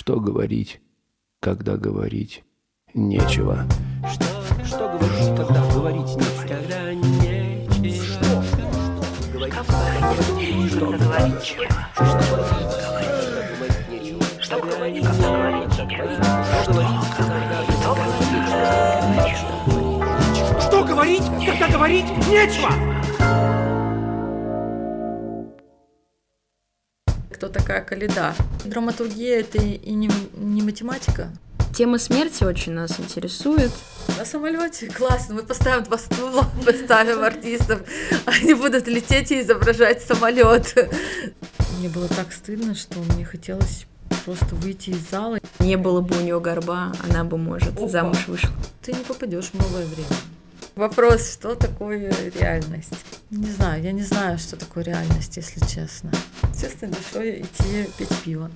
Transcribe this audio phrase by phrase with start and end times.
[0.00, 0.80] Что говорить,
[1.40, 2.42] когда говорить
[2.94, 3.66] нечего?
[4.10, 4.24] Что,
[4.64, 6.40] что говорить, когда говорить нечего?
[6.48, 8.42] Когда нечего.
[9.20, 9.36] Что
[10.48, 11.44] говорить, что говорить
[13.90, 14.24] нечего?
[14.40, 15.04] Что говорить,
[17.18, 17.44] когда
[17.84, 18.32] говорить
[19.12, 19.52] нечего?
[20.62, 22.70] Что говорить, когда говорить нечего?
[27.34, 28.34] Кто такая Каледа?
[28.64, 31.30] Драматургия— это и не, не математика.
[31.74, 33.70] Тема смерти очень нас интересует.
[34.18, 37.80] На самолете классно, мы поставим два стула, поставим артистов,
[38.26, 40.74] они будут лететь и изображать самолет.
[41.78, 43.86] Мне было так стыдно, что мне хотелось
[44.24, 45.38] просто выйти из зала.
[45.60, 47.88] Не было бы у нее горба, она бы, может, Опа.
[47.88, 48.50] замуж вышла.
[48.82, 50.08] Ты не попадешь в новое время.
[50.80, 52.94] Вопрос, что такое реальность?
[53.28, 56.10] Не знаю, я не знаю, что такое реальность, если честно.
[56.58, 58.50] Честно душой идти пить пиво.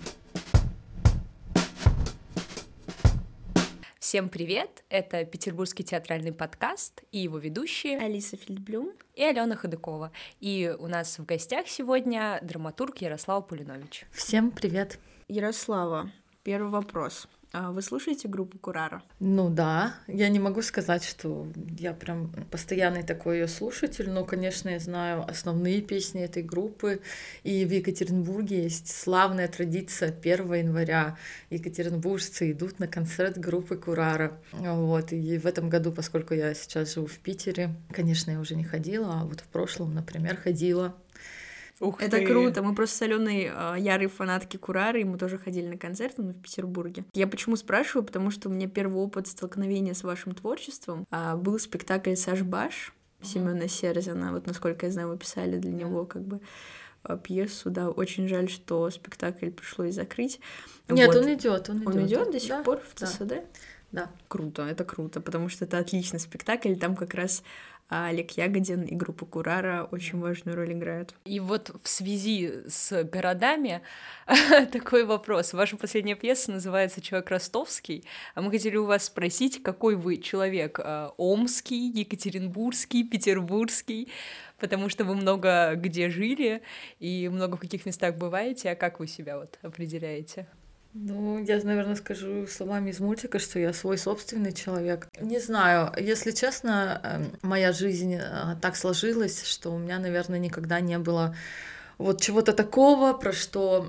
[3.99, 4.85] Всем привет!
[4.89, 8.95] Это Петербургский театральный подкаст и его ведущие Алиса Фельдблюм.
[9.15, 10.11] и Алена Ходыкова.
[10.41, 14.07] И у нас в гостях сегодня драматург Ярослав Пулинович.
[14.13, 14.99] Всем привет.
[15.29, 16.11] Ярослава,
[16.43, 17.29] первый вопрос.
[17.57, 19.01] А Вы слушаете группу Курара?
[19.21, 21.47] Ну да, я не могу сказать, что
[21.79, 27.01] я прям постоянный такой ее слушатель, но, конечно, я знаю основные песни этой группы.
[27.45, 31.17] И в Екатеринбурге есть славная традиция 1 января.
[31.51, 34.37] Екатеринбуржцы идут на концерт группы Курара.
[34.51, 35.13] Вот.
[35.13, 39.21] И в этом году, поскольку я сейчас живу в Питере, конечно, я уже не ходила,
[39.21, 40.97] а вот в прошлом, например, ходила.
[41.81, 42.63] Ух Это круто.
[42.63, 46.33] Мы просто с Аленой э, ярые фанатки Курары, и мы тоже ходили на концерты но
[46.33, 47.05] в Петербурге.
[47.15, 48.07] Я почему спрашиваю?
[48.07, 52.95] Потому что у меня первый опыт столкновения с вашим творчеством а, был спектакль Саш Баш
[53.23, 54.33] Семена Серзина.
[54.33, 56.41] Вот насколько я знаю, вы писали для него как бы
[57.03, 60.41] а, пьесу, да, очень жаль, что спектакль пришлось закрыть.
[60.89, 61.17] Нет, Вот.
[61.25, 61.87] он идет, он идет.
[61.89, 63.35] Он идет до сих Да, пор в да, ЦСД?
[63.91, 64.11] Да.
[64.27, 67.45] Круто, это круто, потому что это отличный спектакль, там как раз
[67.89, 71.15] а, Олег Ягодин и группа Курара очень важную роль играют.
[71.25, 73.83] И вот в связи с городами
[74.73, 75.53] такой вопрос.
[75.53, 78.05] Ваша последняя пьеса называется «Человек ростовский»,
[78.35, 80.81] а мы хотели у вас спросить, какой вы человек?
[80.83, 84.09] э, Омский, Екатеринбургский, Петербургский?
[84.59, 86.63] Потому что вы много где жили
[87.01, 90.47] и много в каких местах бываете, а как вы себя вот определяете?
[90.97, 95.09] Ну, я, наверное, скажу словами из мультика, что я свой собственный человек.
[95.21, 100.79] Не знаю, если честно, эм, моя жизнь э, так сложилась, что у меня, наверное, никогда
[100.79, 101.35] не было
[101.99, 103.87] вот чего-то такого, про что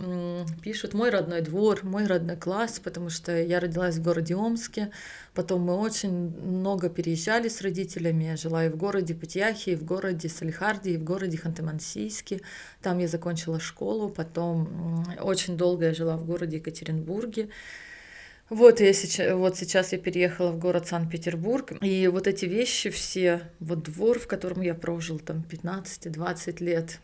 [0.62, 4.92] пишут мой родной двор, мой родной класс, потому что я родилась в городе Омске,
[5.34, 9.84] потом мы очень много переезжали с родителями, я жила и в городе Путяхе, и в
[9.84, 12.42] городе Салихарде, и в городе Ханты-Мансийске,
[12.82, 17.50] там я закончила школу, потом очень долго я жила в городе Екатеринбурге,
[18.50, 23.41] вот я сейчас, вот сейчас я переехала в город Санкт-Петербург, и вот эти вещи все,
[23.59, 27.00] вот двор, в котором я прожил там 15-20 лет,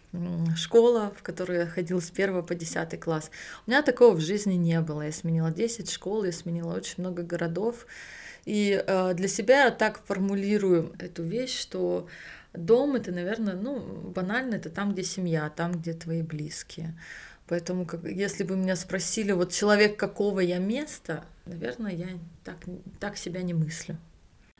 [0.56, 3.32] школа, в которую я ходила с 1 по 10 класс,
[3.66, 5.02] у меня такого в жизни не было.
[5.02, 7.88] Я сменила 10 школ, я сменила очень много городов,
[8.46, 12.08] и э, для себя я так формулирую эту вещь, что
[12.54, 16.96] дом это, наверное, ну, банально, это там, где семья, там, где твои близкие.
[17.48, 22.08] Поэтому, как, если бы меня спросили, вот человек какого я места, наверное, я
[22.44, 22.58] так,
[23.00, 23.98] так себя не мыслю.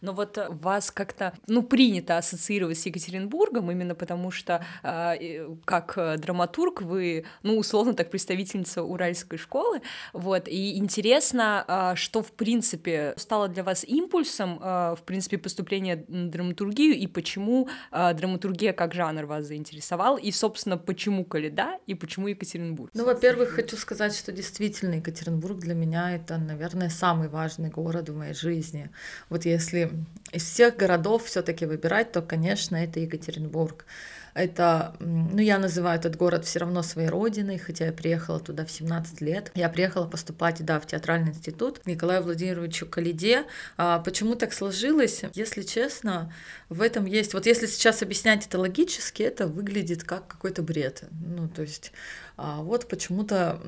[0.02, 5.48] Но вот э, вас как-то, ну, принято ассоциировать с Екатеринбургом, именно потому что, а, э,
[5.66, 9.82] как э, драматург, вы, ну, условно так, представительница Уральской школы,
[10.14, 16.04] вот, и интересно, а, что, в принципе, стало для вас импульсом, а, в принципе, поступления
[16.08, 21.94] на драматургию, и почему а, драматургия как жанр вас заинтересовал, и, собственно, почему Каледа, и
[21.94, 22.90] почему Екатеринбург?
[22.94, 28.16] Ну, во-первых, хочу сказать, что действительно Екатеринбург для меня это, наверное, самый важный город в
[28.16, 28.90] моей жизни.
[29.30, 29.91] Вот если
[30.32, 33.86] из всех городов все-таки выбирать, то, конечно, это Екатеринбург.
[34.34, 38.72] Это, ну, я называю этот город все равно своей родиной, хотя я приехала туда в
[38.72, 39.52] 17 лет.
[39.56, 43.44] Я приехала поступать, да, в театральный институт к Николаю Владимировичу Калиде.
[43.76, 45.24] А почему так сложилось?
[45.34, 46.34] Если честно,
[46.70, 47.34] в этом есть...
[47.34, 51.04] Вот если сейчас объяснять это логически, это выглядит как какой-то бред.
[51.12, 51.92] Ну, то есть
[52.62, 53.60] вот почему-то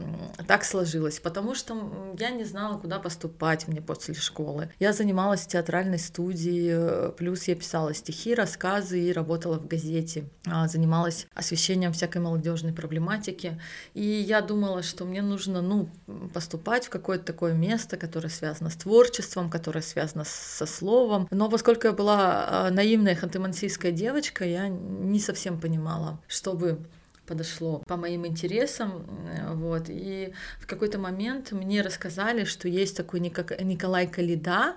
[0.48, 1.20] так сложилось.
[1.20, 1.78] Потому что
[2.20, 4.70] я не знала, куда поступать мне после школы.
[4.80, 10.25] Я занималась в театральной студии, э, плюс я писала стихи, рассказы и работала в газете.
[10.48, 13.62] А, Занималась освещением всякой молодежной проблематики.
[13.94, 15.90] И я думала, что мне нужно, ну,
[16.34, 21.28] поступать в какое-то такое место, которое связано с творчеством, которое связано со словом.
[21.31, 26.80] Но поскольку я была а, наивная ханты-мансийская девочка, я не совсем понимала, чтобы
[27.25, 33.20] подошло по моим интересам, э, вот, и в какой-то момент мне рассказали, что есть такой
[33.20, 34.75] Николай Калида,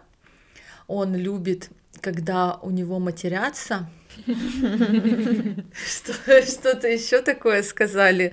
[0.87, 1.71] он любит,
[2.01, 3.89] когда у него матерятся,
[5.75, 8.33] что-то еще такое сказали.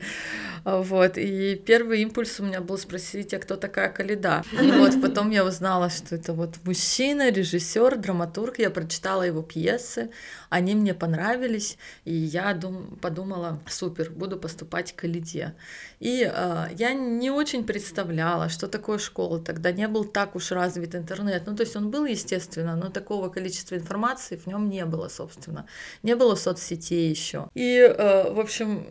[0.65, 4.43] Вот, и первый импульс у меня был спросить, а кто такая Калида?
[4.77, 10.09] Вот, потом я узнала, что это вот мужчина, режиссер, драматург, я прочитала его пьесы,
[10.49, 15.53] они мне понравились, и я дум, подумала, супер, буду поступать к Калиде.
[15.99, 20.95] И э, я не очень представляла, что такое школа, тогда не был так уж развит
[20.95, 25.09] интернет, ну, то есть он был, естественно, но такого количества информации в нем не было,
[25.09, 25.65] собственно,
[26.03, 27.49] не было соцсетей еще.
[27.53, 28.85] И, э, в общем,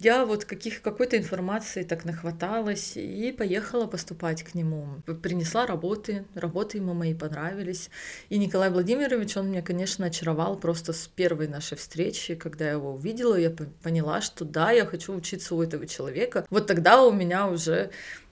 [0.00, 5.02] я вот каких какой-то информации так нахваталась и поехала поступать к нему.
[5.20, 7.90] Принесла работы, работы ему мои понравились.
[8.28, 12.94] И Николай Владимирович, он меня, конечно, очаровал просто с первой нашей встречи, когда я его
[12.94, 13.50] увидела, я
[13.82, 16.46] поняла, что да, я хочу учиться у этого человека.
[16.50, 17.90] Вот тогда у меня уже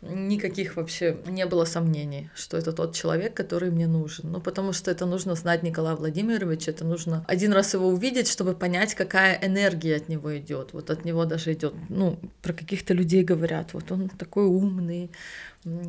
[0.09, 4.31] никаких вообще не было сомнений, что это тот человек, который мне нужен.
[4.31, 8.55] Ну, потому что это нужно знать Николая Владимировича, это нужно один раз его увидеть, чтобы
[8.55, 10.73] понять, какая энергия от него идет.
[10.73, 15.11] Вот от него даже идет, ну, про каких-то людей говорят, вот он такой умный,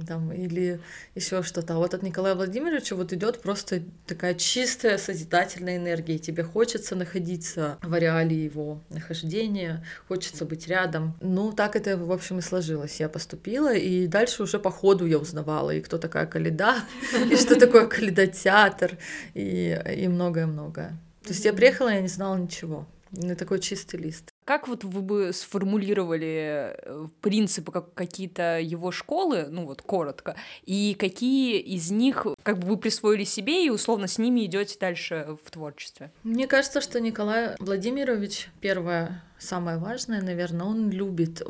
[0.08, 0.80] там, или
[1.16, 1.76] еще что-то.
[1.76, 6.18] А вот от Николая Владимировича вот идет просто такая чистая созидательная энергия.
[6.18, 11.18] Тебе хочется находиться в ареале его нахождения, хочется быть рядом.
[11.22, 13.00] Ну, так это, в общем, и сложилось.
[13.00, 16.76] Я поступила, и дальше уже по ходу я узнавала, и кто такая Каледа,
[17.32, 18.98] и что такое Каледа-театр,
[19.34, 20.98] и многое-многое.
[21.24, 22.88] То есть я приехала, я не знала ничего.
[23.12, 24.35] На такой чистый лист.
[24.46, 30.96] Как вот вы бы сформулировали э, принципы как какие-то его школы, ну вот коротко, и
[31.00, 35.50] какие из них как бы вы присвоили себе и условно с ними идете дальше в
[35.50, 36.12] творчестве?
[36.24, 41.42] Мне кажется, что Николай Владимирович первое самое важное, наверное, он любит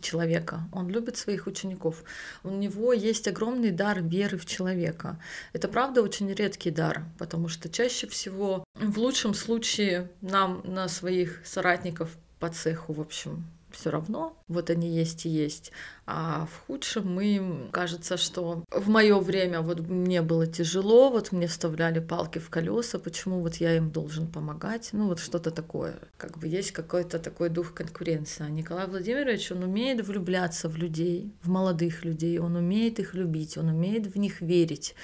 [0.00, 2.04] человека, он любит своих учеников.
[2.44, 5.18] У него есть огромный дар веры в человека.
[5.52, 11.40] Это правда очень редкий дар, потому что чаще всего, в лучшем случае, нам на своих
[11.44, 12.16] соратников
[12.46, 14.36] по цеху, в общем, все равно.
[14.46, 15.72] Вот они есть и есть.
[16.06, 21.48] А в худшем мы, кажется, что в мое время вот мне было тяжело, вот мне
[21.48, 25.96] вставляли палки в колеса, почему вот я им должен помогать, ну вот что-то такое.
[26.16, 28.44] Как бы есть какой-то такой дух конкуренции.
[28.44, 33.58] А Николай Владимирович, он умеет влюбляться в людей, в молодых людей, он умеет их любить,
[33.58, 34.94] он умеет в них верить.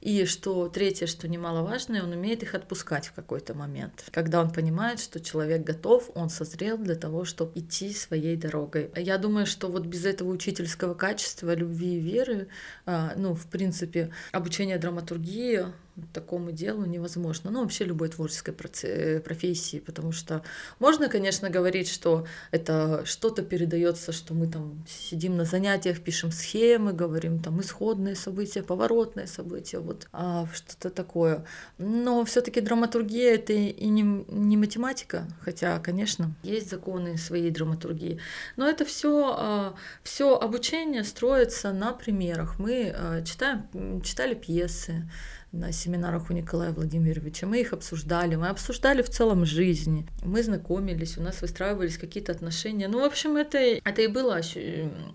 [0.00, 4.04] И что третье, что немаловажное, он умеет их отпускать в какой-то момент.
[4.10, 8.90] Когда он понимает, что человек готов, он созрел для того, чтобы идти своей дорогой.
[8.96, 12.48] Я думаю, что вот без этого учительского качества, любви и веры,
[12.86, 15.66] а, ну, в принципе, обучение драматургии
[16.12, 17.50] такому делу невозможно.
[17.50, 20.42] Ну, вообще любой творческой э, профессии, потому что
[20.78, 26.92] можно, конечно, говорить, что это что-то передается, что мы там сидим на занятиях, пишем схемы,
[26.92, 31.44] говорим там исходные события, поворотные события, вот а, что-то такое.
[31.78, 38.18] Но все-таки драматургия это и не, не математика, хотя, конечно, есть законы своей драматургии.
[38.56, 42.58] Но это все, а, все обучение строится на примерах.
[42.58, 45.08] Мы а, читаем, читали пьесы,
[45.52, 47.46] на семинарах у Николая Владимировича.
[47.46, 52.88] Мы их обсуждали, мы обсуждали в целом жизнь, мы знакомились, у нас выстраивались какие-то отношения.
[52.88, 54.40] Ну, в общем, это, это и было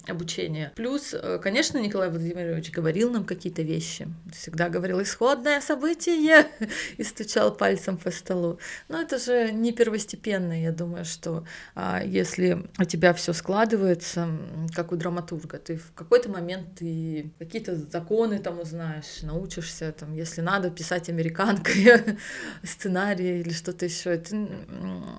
[0.08, 0.72] обучение.
[0.76, 4.08] Плюс, э, конечно, Николай Владимирович говорил нам какие-то вещи.
[4.32, 6.46] Всегда говорил исходное событие
[6.98, 8.60] и стучал пальцем по столу.
[8.90, 14.30] Но это же не первостепенно, я думаю, что а, если у тебя все складывается,
[14.76, 20.27] как у драматурга, ты в какой-то момент ты какие-то законы там узнаешь, научишься там, если
[20.36, 22.18] надо писать американкой
[22.64, 24.48] сценарий или что-то еще, это,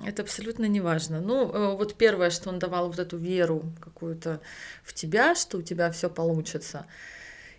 [0.07, 1.21] это абсолютно не важно.
[1.21, 4.41] Ну, э, вот первое, что он давал вот эту веру какую-то
[4.85, 6.87] в тебя, что у тебя все получится.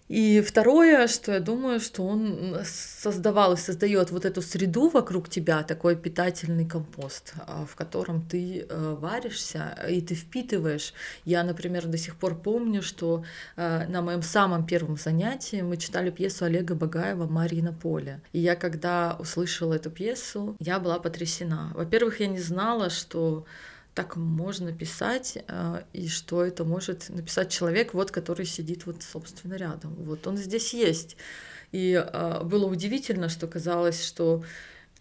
[0.09, 5.61] И второе, что я думаю, что он создавал и создает вот эту среду вокруг тебя,
[5.61, 10.93] такой питательный компост, а, в котором ты э, варишься и ты впитываешь.
[11.25, 13.23] Я, например, до сих пор помню, что
[13.55, 18.19] э, на моем самом первом занятии мы читали пьесу Олега Багаева «Марья на поле».
[18.33, 21.71] И я, когда услышала эту пьесу, я была потрясена.
[21.75, 23.45] Во-первых, я не знала, что
[23.99, 29.55] так можно писать, э, и что это может написать человек, вот, который сидит вот, собственно,
[29.55, 29.93] рядом.
[29.95, 31.17] Вот он здесь есть.
[31.73, 34.45] И э, было удивительно, что казалось, что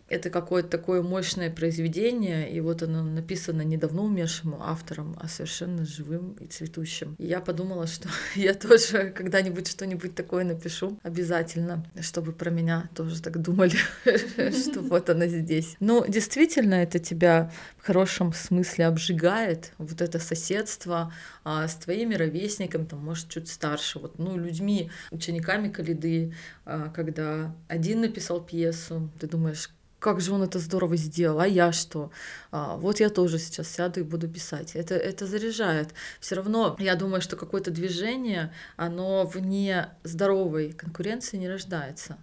[0.09, 5.85] это какое-то такое мощное произведение, и вот оно написано не давно умершим автором, а совершенно
[5.85, 7.15] живым и цветущим.
[7.19, 13.21] И я подумала, что я тоже когда-нибудь что-нибудь такое напишу обязательно, чтобы про меня тоже
[13.21, 15.77] так думали, что вот она здесь.
[15.81, 21.12] Но действительно это тебя в хорошем смысле обжигает, вот это соседство
[21.45, 26.35] а, с твоими ровесниками, там, может, чуть старше, вот, ну, людьми, учениками Калиды,
[26.65, 31.73] а, когда один написал пьесу, ты думаешь, как же он это здорово сделал, а я
[31.73, 32.11] что?
[32.50, 34.76] А, вот я тоже сейчас сяду и буду писать.
[34.76, 35.95] Это, это заряжает.
[36.21, 42.19] Все равно я думаю, что какое-то движение, оно вне здоровой конкуренции не рождается.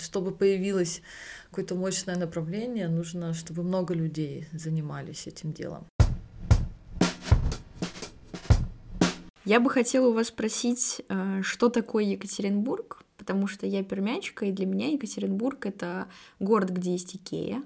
[0.00, 1.02] Чтобы появилось
[1.50, 5.86] какое-то мощное направление, нужно, чтобы много людей занимались этим делом.
[9.44, 14.52] Я бы хотела у вас спросить, э, что такое Екатеринбург, потому что я пермячка, и
[14.52, 16.08] для меня Екатеринбург— это
[16.40, 17.62] город, где есть Икея,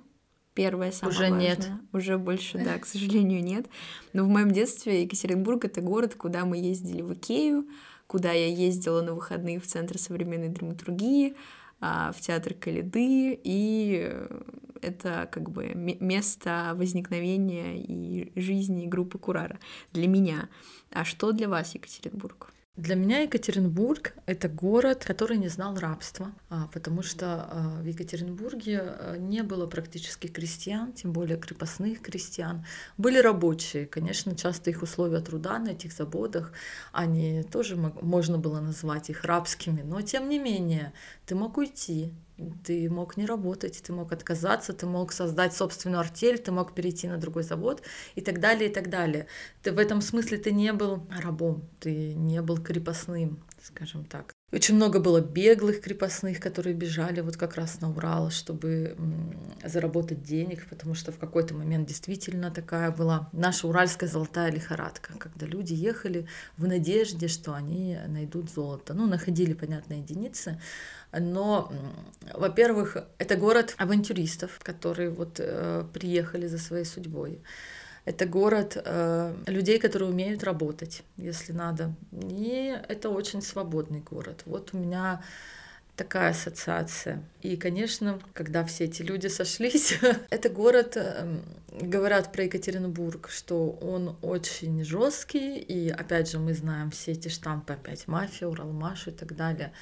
[0.55, 1.41] Первое, самое Уже важное.
[1.41, 1.71] нет.
[1.93, 3.67] Уже больше, да, к сожалению, нет.
[4.13, 7.69] Но в моем детстве Екатеринбург— это город, куда мы ездили в Икею,
[8.09, 11.37] куда я ездила на выходные в Центр современной драматургии,
[11.81, 14.13] а, в театр Калиды, и
[14.83, 19.61] это как бы место возникновения и жизни группы Курара
[19.93, 20.49] для меня.
[20.91, 22.53] А что для вас Екатеринбург?
[22.77, 28.81] Для меня Екатеринбург— это город, который не знал рабства, а, потому что а, в Екатеринбурге
[28.81, 32.65] а, не было практически крестьян, тем более крепостных крестьян.
[32.97, 36.55] Были рабочие, конечно, часто их условия труда на этих заводах,
[36.93, 40.95] они тоже можно было назвать их рабскими, но тем не менее
[41.27, 42.15] ты мог уйти,
[42.65, 47.09] ты мог не работать, ты мог отказаться, ты мог создать собственную артель, ты мог перейти
[47.09, 47.83] на другой завод
[48.15, 49.27] и так далее, и так далее.
[49.63, 54.33] Ты в этом смысле ты не был рабом, ты не был крепостным, скажем так.
[54.53, 58.97] Очень много было беглых крепостных, которые бежали вот как раз на Урал, чтобы
[59.65, 65.47] заработать денег, потому что в какой-то момент действительно такая была наша уральская золотая лихорадка, когда
[65.47, 66.27] люди ехали
[66.59, 68.93] в надежде, что они найдут золото.
[68.93, 70.61] Ну, находили, понятно, единицы,
[71.13, 71.73] но,
[72.35, 77.41] во-первых, это город авантюристов, которые вот э, приехали за своей судьбой.
[78.05, 81.95] Это город э, людей, которые умеют работать, если надо.
[82.13, 84.43] И это очень свободный город.
[84.45, 85.23] Вот у меня
[85.97, 87.23] такая ассоциация.
[87.43, 89.99] И, конечно, когда все эти люди сошлись,
[90.31, 91.43] это город, эм,
[91.81, 97.75] говорят про Екатеринбург, что он очень жесткий, и опять же мы знаем все эти штампы,
[97.75, 99.73] опять мафия, Уралмаш и так далее.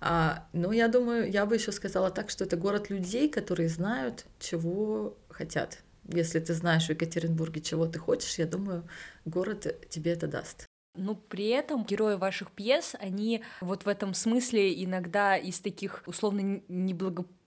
[0.00, 4.24] А, но я думаю, я бы еще сказала так, что это город людей, которые знают,
[4.40, 5.78] чего хотят.
[6.08, 8.88] Если ты знаешь в Екатеринбурге, чего ты хочешь, я думаю,
[9.24, 10.66] город тебе это даст.
[10.94, 16.60] Но при этом герои ваших пьес, они вот в этом смысле иногда из таких условно
[16.68, 17.37] неблагополучных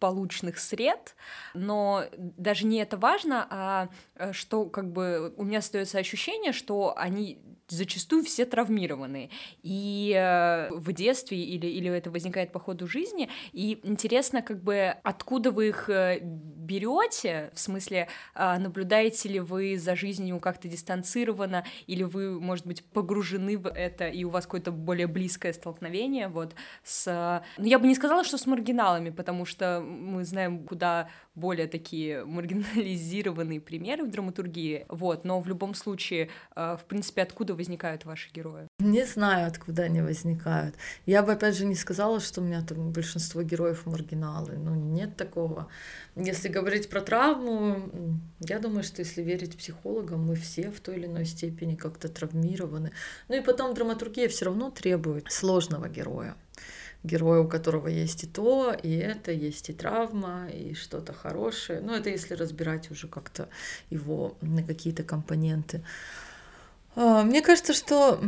[0.57, 1.15] сред,
[1.53, 6.93] но даже не это важно, а э, что как бы у меня остается ощущение, что
[6.97, 7.39] они
[7.71, 9.29] зачастую все травмированы.
[9.63, 13.29] И э, в детстве или, или это возникает по ходу жизни.
[13.53, 19.77] И интересно, как бы, откуда вы их э, берете, в смысле, э, наблюдаете ли вы
[19.77, 24.71] за жизнью как-то дистанцированно, или вы, может быть, погружены в это, и у вас какое-то
[24.71, 26.53] более близкое столкновение вот
[26.83, 27.41] с...
[27.57, 32.25] Ну, я бы не сказала, что с маргиналами, потому что мы знаем, куда более такие
[32.25, 38.67] маргинализированные примеры в драматургии, вот, но в любом случае, в принципе, откуда возникают ваши герои?
[38.79, 40.75] Не знаю, откуда они возникают.
[41.05, 44.57] Я бы, опять же, не сказала, что у меня там большинство героев маргиналы.
[44.57, 45.67] Ну, нет такого.
[46.15, 47.89] Если говорить про травму,
[48.39, 52.91] я думаю, что если верить психологам, мы все в той или иной степени как-то травмированы.
[53.29, 56.35] Ну и потом драматургия все равно требует сложного героя
[57.03, 61.81] героя, у которого есть и то, и это, есть и травма, и что-то хорошее.
[61.81, 63.49] Ну, это если разбирать уже как-то
[63.89, 65.83] его на какие-то компоненты.
[66.95, 68.21] А, мне кажется, что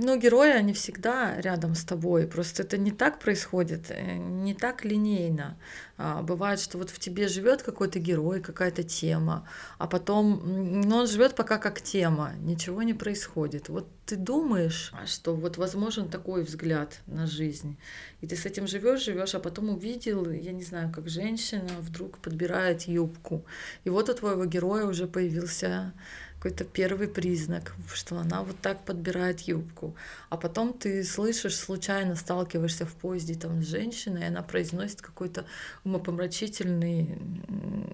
[0.00, 2.28] ну, герои, они всегда рядом с тобой.
[2.28, 5.58] Просто это не так происходит, э, не так линейно.
[6.00, 10.40] А, бывает, что вот в тебе живет какой-то герой, какая-то тема, а потом,
[10.82, 13.68] ну, он живет пока как тема, ничего не происходит.
[13.68, 17.76] Вот ты думаешь, что вот возможен такой взгляд на жизнь,
[18.20, 22.18] и ты с этим живешь, живешь, а потом увидел, я не знаю, как женщина вдруг
[22.18, 23.44] подбирает юбку,
[23.82, 25.92] и вот у твоего героя уже появился
[26.38, 29.96] какой-то первый признак, что она вот так подбирает юбку.
[30.30, 35.46] А потом ты слышишь, случайно сталкиваешься в поезде там с женщиной, и она произносит какой-то
[35.84, 37.18] умопомрачительный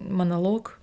[0.01, 0.79] монолог,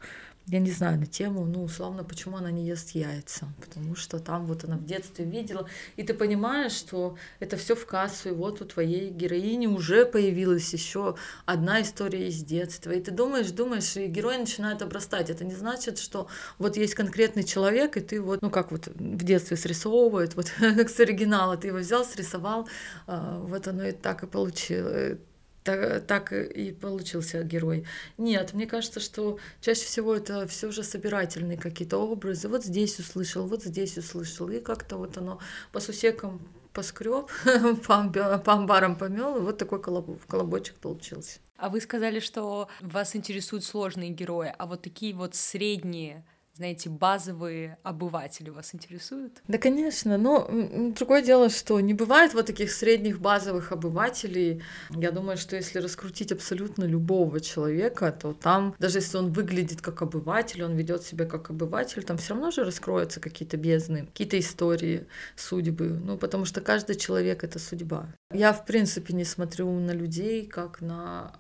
[0.52, 3.48] я не знаю, на тему, ну, условно, почему она не ест яйца.
[3.62, 7.86] Потому что там вот она в детстве видела, и ты понимаешь, что это все в
[7.86, 11.16] кассу, и вот у твоей героини уже появилась еще
[11.46, 12.92] одна история из детства.
[12.92, 15.30] И ты думаешь, думаешь, и герой начинает обрастать.
[15.30, 16.28] Это не значит, что
[16.60, 20.90] вот есть конкретный человек, и ты вот, ну, как вот в детстве срисовывают, вот как
[20.96, 22.68] с оригинала, ты его взял, срисовал,
[23.08, 25.18] а, вот оно и так и получилось
[25.64, 27.86] так, так и получился герой.
[28.18, 32.48] Нет, мне кажется, что чаще всего это все же собирательные какие-то образы.
[32.48, 35.40] Вот здесь услышал, вот здесь услышал, и как-то вот оно
[35.72, 36.42] по сусекам
[36.74, 37.30] поскреб,
[37.86, 41.40] по, по амбарам помел, и вот такой колобочек получился.
[41.58, 46.26] А вы сказали, что вас интересуют сложные герои, а вот такие вот средние
[46.56, 49.42] знаете, базовые обыватели вас интересуют?
[49.48, 50.50] Да, конечно, но
[50.96, 54.62] другое дело, что не бывает вот таких средних базовых обывателей.
[54.90, 60.02] Я думаю, что если раскрутить абсолютно любого человека, то там, даже если он выглядит как
[60.02, 65.08] обыватель, он ведет себя как обыватель, там все равно же раскроются какие-то бездны, какие-то истории,
[65.36, 68.14] судьбы, ну, потому что каждый человек— это судьба.
[68.34, 71.34] Я, в принципе, не смотрю на людей как на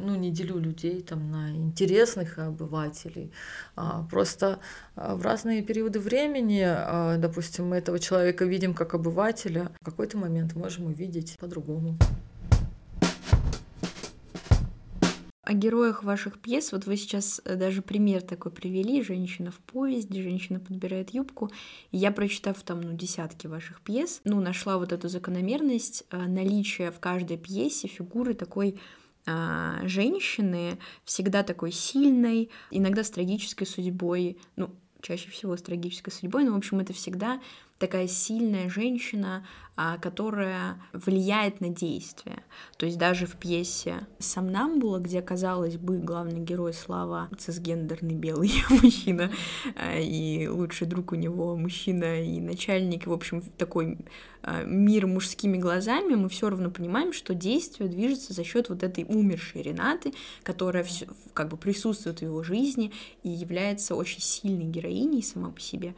[0.00, 3.32] ну, не делю людей там на интересных обывателей.
[3.76, 4.58] А, просто
[4.96, 6.66] а, в разные периоды времени,
[7.18, 11.96] допустим, мы этого человека видим как обывателя, в какой-то момент можем увидеть по-другому.
[15.44, 20.22] О героях ваших пьес, вот вы сейчас э, даже пример такой привели, женщина в поезде,
[20.22, 21.50] женщина подбирает юбку.
[21.90, 26.92] И я, прочитав там, ну, десятки ваших пьес, ну, нашла вот эту закономерность э, наличия
[26.92, 34.70] в каждой пьесе фигуры такой а, женщины всегда такой сильной, иногда с трагической судьбой, ну,
[35.00, 37.40] чаще всего с трагической судьбой, но, в общем, это всегда
[37.82, 42.44] такая сильная женщина, а, которая влияет на действие.
[42.76, 49.32] То есть даже в пьесе «Самнамбула», где, казалось бы, главный герой Слава цисгендерный белый мужчина,
[49.74, 53.98] а, и лучший друг у него мужчина и начальник, в общем, такой
[54.42, 59.04] а, мир мужскими глазами, мы все равно понимаем, что действие движется за счет вот этой
[59.08, 60.12] умершей Ренаты,
[60.44, 62.92] которая все, как бы присутствует в его жизни
[63.24, 65.96] и является очень сильной героиней сама по себе.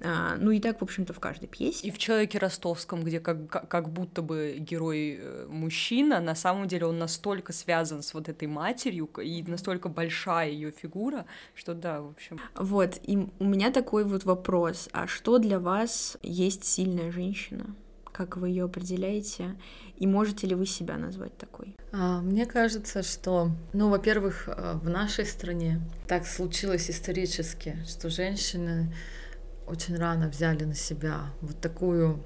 [0.00, 1.86] А, ну и так, в общем-то, в каждой пьесе.
[1.86, 6.86] И в «Человеке ростовском», где как, как будто бы герой э, мужчина, на самом деле
[6.86, 12.08] он настолько связан с вот этой матерью, и настолько большая ее фигура, что да, в
[12.10, 12.40] общем.
[12.54, 17.74] Вот, и у меня такой вот вопрос, а что для вас есть сильная женщина?
[18.12, 19.56] Как вы ее определяете?
[19.96, 21.74] И можете ли вы себя назвать такой?
[21.92, 28.92] А, мне кажется, что, ну, во-первых, э, в нашей стране так случилось исторически, что женщины
[29.66, 32.24] очень рано взяли на себя вот такую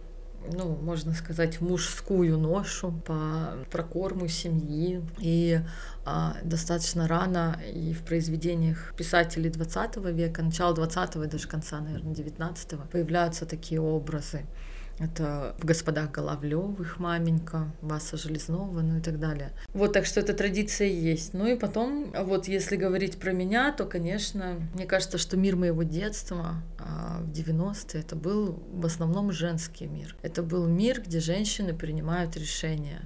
[0.52, 5.02] ну, можно сказать, мужскую ношу по прокорму семьи.
[5.18, 5.60] И
[6.04, 12.14] а, достаточно рано и в произведениях писателей 20 века, начала 20 и даже конца, наверное,
[12.14, 14.46] 19 появляются такие образы.
[14.98, 19.52] Это в «Господах Головлевых» маменька, Васа Железнова, ну и так далее.
[19.74, 21.34] Вот, так что эта традиция есть.
[21.34, 25.82] Ну и потом, вот если говорить про меня, то, конечно, мне кажется, что мир моего
[25.82, 30.16] детства а, в 90-е это был в основном женский мир.
[30.22, 33.02] Это был мир, где женщины принимают решения,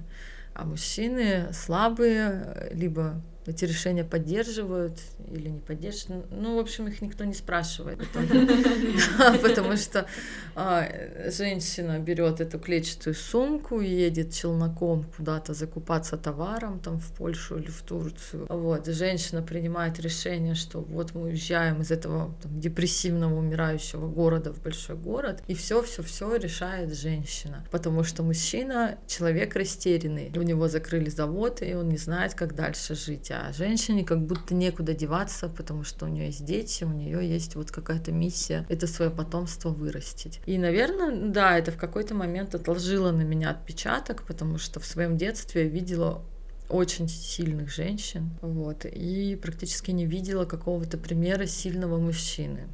[0.55, 4.99] а мужчины слабые, либо эти решения поддерживают
[5.31, 6.27] или не поддерживают.
[6.31, 7.99] Ну, в общем, их никто не спрашивает.
[9.43, 10.07] Потому что
[10.55, 10.87] а,
[11.31, 17.83] женщина берет эту клетчатую сумку, едет челноком куда-то закупаться товаром, там в Польшу или в
[17.83, 18.47] Турцию.
[18.49, 24.97] Вот, женщина принимает решение, что вот мы уезжаем из этого депрессивного, умирающего города в большой
[24.97, 27.65] город, и все, все, все решает женщина.
[27.71, 30.31] Потому что мужчина человек растерянный.
[30.37, 33.30] У него закрыли завод, и он не знает, как дальше жить.
[33.33, 37.55] А женщине как будто некуда деваться, потому что у нее есть дети, у нее есть
[37.55, 40.41] вот какая-то миссия это свое потомство вырастить.
[40.47, 45.17] И, наверное, да, это в какой-то момент отложило на меня отпечаток, потому что в своем
[45.17, 46.25] детстве я видела
[46.69, 52.69] очень сильных женщин, вот, и практически не видела какого-то примера сильного мужчины.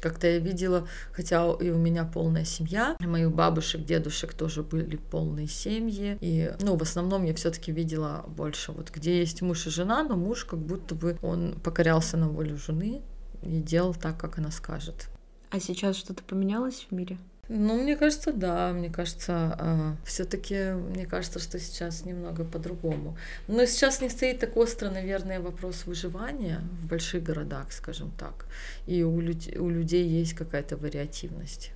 [0.00, 5.46] Как-то я видела, хотя и у меня полная семья, моих бабушек, дедушек тоже были полные
[5.46, 10.02] семьи, и, ну, в основном я все-таки видела больше, вот где есть муж и жена,
[10.02, 13.02] но муж как будто бы он покорялся на волю жены
[13.42, 15.08] и делал так, как она скажет.
[15.50, 17.18] А сейчас что-то поменялось в мире?
[17.48, 18.72] Ну, мне кажется, да.
[18.72, 23.16] Мне кажется, э, все-таки, мне кажется, что сейчас немного по-другому.
[23.48, 28.46] Но сейчас не стоит так остро, наверное, вопрос выживания в больших городах, скажем так.
[28.86, 31.70] И у, люд- у людей есть какая-то вариативность.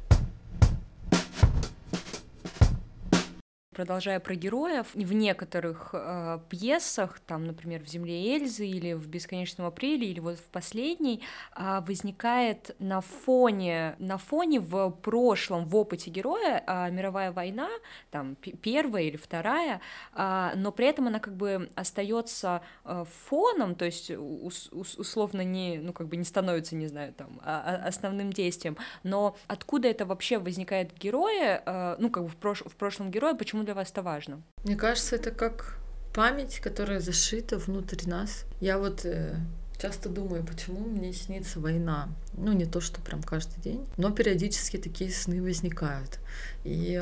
[3.73, 9.65] Продолжая про героев, в некоторых э, пьесах, там, например, в «Земле Эльзы» или в «Бесконечном
[9.69, 11.23] апреле», или вот в последней,
[11.55, 17.69] э, возникает на фоне, на фоне в прошлом, в опыте героя э, мировая война,
[18.11, 19.81] там, первая или вторая,
[20.15, 25.43] э, но при этом она как бы остается э, фоном, то есть ус, ус, условно
[25.43, 29.87] не, ну, как бы не становится, не знаю, там, а, а основным действием, но откуда
[29.87, 33.61] это вообще возникает в герое, э, ну, как бы в, прош в прошлом герое, почему
[33.71, 34.43] для вас это важно?
[34.65, 35.79] Мне кажется, это как
[36.13, 38.45] память, которая зашита внутри нас.
[38.61, 39.37] Я вот э,
[39.81, 42.09] часто думаю, почему мне снится война.
[42.33, 46.19] Ну, не то, что прям каждый день, но периодически такие сны возникают.
[46.65, 47.01] И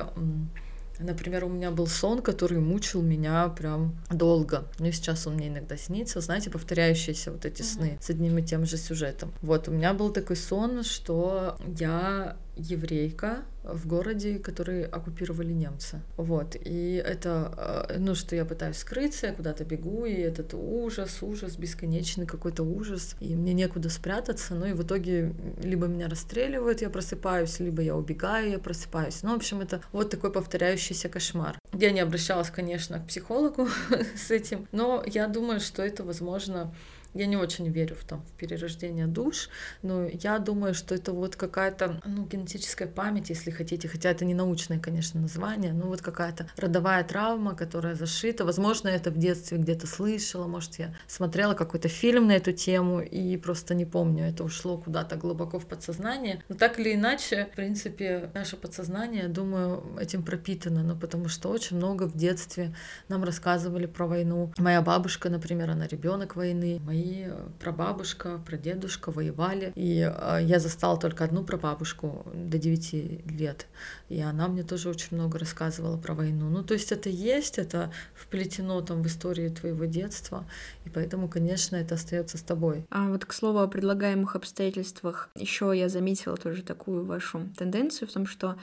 [1.00, 4.66] Например, у меня был сон, который мучил меня прям долго.
[4.78, 8.42] Ну и сейчас он мне иногда снится, знаете, повторяющиеся вот эти сны с одним и
[8.42, 9.32] тем же сюжетом.
[9.40, 16.00] Вот, у меня был такой сон, что я еврейка в городе, который оккупировали немцы.
[16.16, 16.56] Вот.
[16.56, 21.56] И это, э, ну, что я пытаюсь скрыться, я куда-то бегу, и этот ужас, ужас,
[21.56, 26.90] бесконечный какой-то ужас, и мне некуда спрятаться, ну и в итоге либо меня расстреливают, я
[26.90, 29.22] просыпаюсь, либо я убегаю, я просыпаюсь.
[29.22, 31.58] Ну, в общем, это вот такой повторяющийся кошмар.
[31.72, 33.68] Я не обращалась, конечно, к психологу
[34.16, 36.72] с этим, но я думаю, что это, возможно,
[37.14, 39.48] я не очень верю в, там, в перерождение душ,
[39.82, 44.34] но я думаю, что это вот какая-то ну, генетическая память, если хотите, хотя это не
[44.34, 48.44] научное, конечно, название, но вот какая-то родовая травма, которая зашита.
[48.44, 53.36] Возможно, это в детстве где-то слышала, может, я смотрела какой-то фильм на эту тему и
[53.36, 56.42] просто не помню, это ушло куда-то глубоко в подсознание.
[56.48, 61.48] Но так или иначе, в принципе, наше подсознание, я думаю, этим пропитано, ну, потому что
[61.48, 62.74] очень много в детстве
[63.08, 64.52] нам рассказывали про войну.
[64.58, 69.72] Моя бабушка, например, она ребенок войны, мои мои э, прабабушка, прадедушка воевали.
[69.74, 73.66] И э, я застала только одну прабабушку до 9 лет.
[74.08, 76.48] И она мне тоже очень много рассказывала про войну.
[76.48, 80.44] Ну, то есть это есть, это вплетено там в историю твоего детства.
[80.84, 82.86] И поэтому, конечно, это остается с тобой.
[82.90, 88.12] А вот к слову о предлагаемых обстоятельствах, еще я заметила тоже такую вашу тенденцию в
[88.12, 88.56] том, что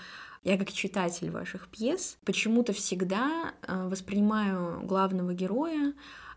[0.43, 5.93] я как читатель ваших пьес почему-то всегда э, воспринимаю главного героя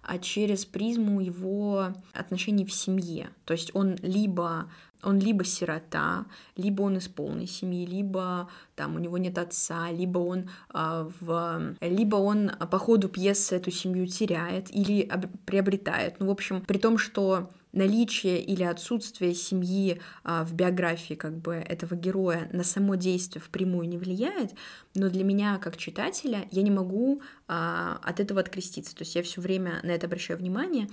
[0.09, 3.29] а через призму его отношений в семье.
[3.45, 4.71] То есть он либо
[5.03, 10.19] он либо сирота, либо он из полной семьи, либо там у него нет отца, либо
[10.19, 16.19] он э, в, либо он по ходу пьесы эту семью теряет или об, приобретает.
[16.19, 21.55] Ну, в общем, при том, что наличие или отсутствие семьи а, в биографии как бы
[21.55, 24.53] этого героя на само действие впрямую не влияет,
[24.95, 28.95] но для меня как читателя я не могу а, от этого откреститься.
[28.95, 30.89] То есть я все время на это обращаю внимание.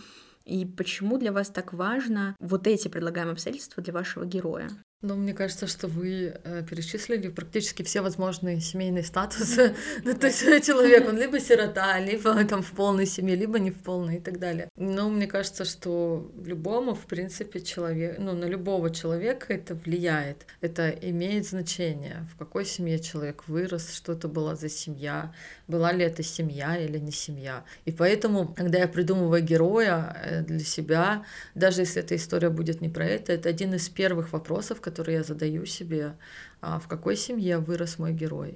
[0.46, 4.70] И почему для вас так важно вот эти предлагаемые обстоятельства для вашего героя?
[5.08, 9.76] Ну, мне кажется, что вы э, перечислили практически все возможные семейные статусы.
[10.04, 13.84] ну, то есть человек, он либо сирота, либо там в полной семье, либо не в
[13.84, 14.68] полной и так далее.
[14.76, 20.48] Но мне кажется, что любому, в принципе, человек, ну, на любого человека это влияет.
[20.62, 25.32] Это имеет значение, в какой семье человек вырос, что это была за семья,
[25.68, 27.64] была ли это семья или не семья.
[27.86, 32.90] И поэтому, когда я придумываю героя э, для себя, даже если эта история будет не
[32.90, 36.16] про это, это один из первых вопросов, которые я задаю себе,
[36.62, 38.56] а в какой семье вырос мой герой.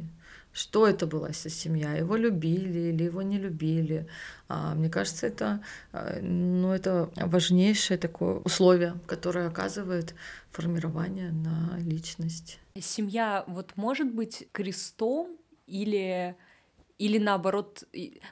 [0.53, 1.93] Что это была за семья?
[1.93, 4.07] Его любили или его не любили?
[4.47, 5.59] А, мне кажется, это,
[5.91, 10.15] а, ну, это важнейшее такое условие, которое оказывает
[10.51, 12.59] формирование на личность.
[12.79, 16.35] Семья вот может быть крестом или
[16.99, 17.83] или наоборот,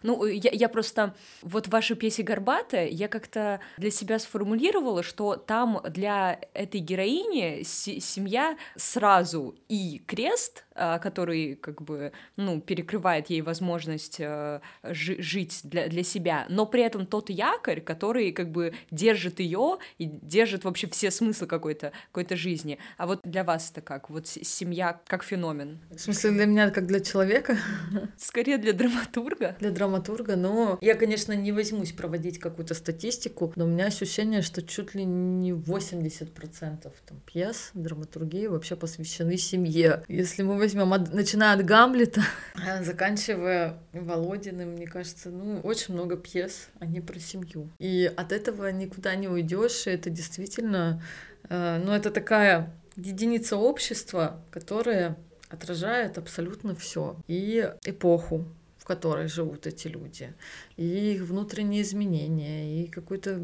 [0.04, 5.38] ну, я, я просто, вот в вашей пьесе «Горбатая» я как-то для себя сформулировала, что
[5.38, 10.66] там для этой героини семья сразу и крест,
[11.02, 17.06] который как бы, ну, перекрывает ей возможность э, жить для, для себя, но при этом
[17.06, 22.78] тот якорь, который как бы держит ее и держит вообще все смыслы какой-то какой жизни.
[22.98, 24.10] А вот для вас это как?
[24.10, 25.80] Вот семья как феномен?
[25.92, 27.58] В смысле для меня как для человека?
[28.18, 29.56] Скорее для драматурга?
[29.60, 34.62] Для драматурга, но я, конечно, не возьмусь проводить какую-то статистику, но у меня ощущение, что
[34.62, 40.04] чуть ли не 80% там, пьес, драматургии вообще посвящены семье.
[40.08, 42.22] Если мы возьмем, от, начиная от Гамлета,
[42.82, 47.70] заканчивая Володиным, мне кажется, ну, очень много пьес, они про семью.
[47.80, 51.02] И от этого никуда не уйдешь, и это действительно,
[51.50, 55.18] э, ну, это такая единица общества, которая
[55.50, 57.16] отражает абсолютно все.
[57.28, 58.46] И эпоху,
[58.88, 60.34] которой живут эти люди,
[60.78, 63.38] и их внутренние изменения, и какой-то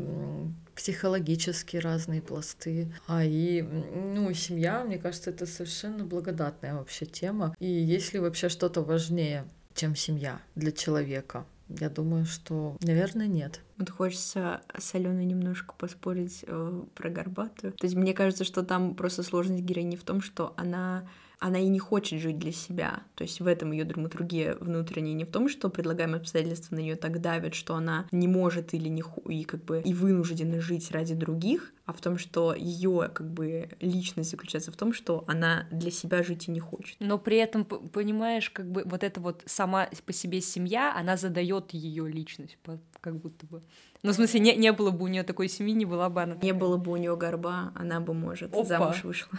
[0.73, 2.93] психологические разные пласты.
[3.07, 7.53] А и, ну, семья, мне кажется, это совершенно благодатная вообще тема.
[7.59, 9.43] И есть ли вообще что-то важнее
[9.75, 11.45] чем семья для человека?
[11.67, 13.59] Я думаю, что, наверное, нет.
[13.77, 17.73] Вот хочется с Аленой немножко поспорить э, про Горбатую.
[17.73, 21.05] То есть мне кажется, что там просто сложность героини в том, что она
[21.43, 23.03] она и не хочет жить для себя.
[23.15, 26.95] То есть в этом ее драматургия внутренняя не в том, что предлагаемые обстоятельства на нее
[26.95, 30.89] так давят, что она не может или не ху и как бы и вынуждена жить
[30.91, 35.67] ради других, а в том, что ее как бы личность заключается в том, что она
[35.69, 36.95] для себя жить и не хочет.
[37.01, 41.71] Но при этом понимаешь, как бы вот эта вот сама по себе семья, она задает
[41.71, 42.57] ее личность,
[43.01, 43.61] как будто бы.
[44.01, 46.35] Ну, в смысле, не, не было бы у нее такой семьи, не была бы она.
[46.41, 48.63] Не было бы у нее горба, она бы, может, Опа.
[48.63, 49.37] замуж вышла.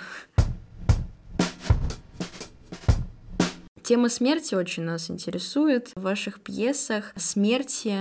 [3.84, 5.92] Тема смерти очень нас интересует.
[5.94, 7.94] В ваших пьесах смерти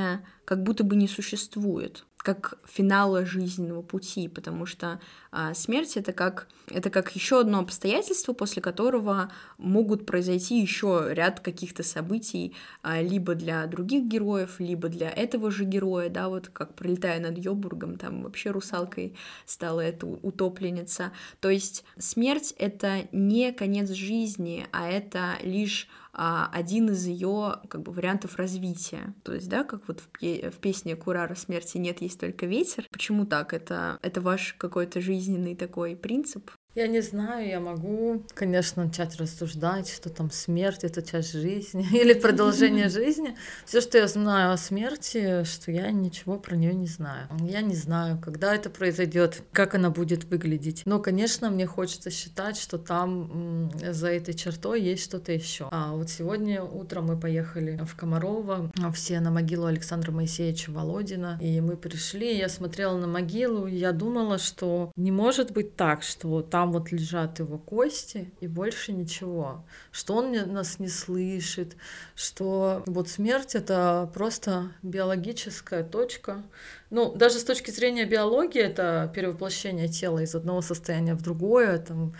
[0.45, 4.99] как будто бы не существует как финала жизненного пути, потому что
[5.31, 11.41] а, смерть это как это как еще одно обстоятельство, после которого могут произойти еще ряд
[11.41, 16.75] каких-то событий, а, либо для других героев, либо для этого же героя, да, вот как
[16.75, 21.11] пролетая над Йобургом, там вообще русалкой стала эта утопленница.
[21.41, 27.91] То есть смерть это не конец жизни, а это лишь один из ее как бы
[27.91, 29.13] вариантов развития.
[29.23, 32.87] То есть, да, как вот в, в песне Курара смерти нет, есть только ветер.
[32.91, 33.53] Почему так?
[33.53, 36.51] Это, это ваш какой-то жизненный такой принцип?
[36.75, 42.13] Я не знаю, я могу, конечно, начать рассуждать, что там смерть— это часть жизни или
[42.13, 43.37] продолжение жизни.
[43.65, 47.27] Все, что я знаю о смерти, что я ничего про нее не знаю.
[47.41, 50.81] Я не знаю, когда это произойдет, как она будет выглядеть.
[50.85, 55.67] Но, конечно, мне хочется считать, что там за этой чертой есть что-то еще.
[55.69, 61.61] А вот сегодня утром мы поехали в Комарово, все на могилу Александра Моисеевича Володина, и
[61.61, 66.41] мы пришли, я смотрела на могилу, и я думала, что не может быть так, что
[66.41, 71.75] там там вот лежат его кости и больше ничего, что он нас не слышит,
[72.15, 76.41] что вот смерть это просто биологическая точка.
[76.89, 82.15] Ну, даже с точки зрения биологии это перевоплощение тела из одного состояния в другое, там,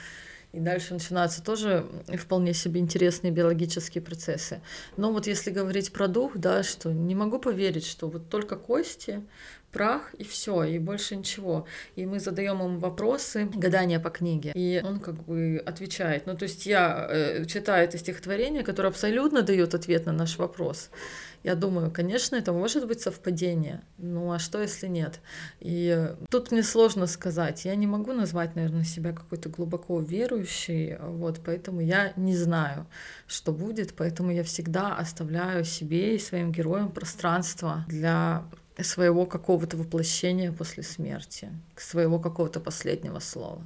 [0.52, 1.86] и дальше начинаются тоже
[2.20, 4.62] вполне себе интересные биологические процессы.
[4.98, 9.24] Но вот если говорить про дух, да, что не могу поверить, что вот только кости,
[9.74, 11.66] прах и все, и больше ничего.
[11.96, 16.28] И мы задаем ему вопросы, гадания по книге, и он как бы отвечает.
[16.28, 20.90] Ну, то есть я э, читаю это стихотворение, которое абсолютно дает ответ на наш вопрос.
[21.44, 23.82] Я думаю, конечно, это может быть совпадение.
[23.98, 25.20] Ну а что, если нет?
[25.60, 27.66] И тут мне сложно сказать.
[27.66, 32.88] Я не могу назвать, наверное, себя какой-то глубоко верующей, вот, поэтому я не знаю,
[33.28, 38.46] что будет, поэтому я всегда оставляю себе и своим героям пространство для
[38.82, 43.62] своего какого-то воплощения после смерти, своего какого-то последнего слова.